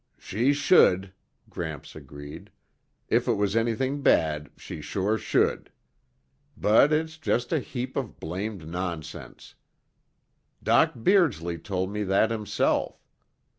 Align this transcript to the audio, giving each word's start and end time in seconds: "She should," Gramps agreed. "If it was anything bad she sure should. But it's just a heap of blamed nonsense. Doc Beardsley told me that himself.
"She 0.17 0.51
should," 0.51 1.13
Gramps 1.47 1.95
agreed. 1.95 2.49
"If 3.07 3.27
it 3.27 3.33
was 3.35 3.55
anything 3.55 4.01
bad 4.01 4.49
she 4.57 4.81
sure 4.81 5.15
should. 5.19 5.71
But 6.57 6.91
it's 6.91 7.19
just 7.19 7.53
a 7.53 7.59
heap 7.59 7.95
of 7.95 8.19
blamed 8.19 8.67
nonsense. 8.67 9.53
Doc 10.63 10.93
Beardsley 11.03 11.59
told 11.59 11.91
me 11.91 12.01
that 12.01 12.31
himself. 12.31 12.99